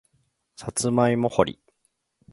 [0.55, 1.59] さつまいも掘り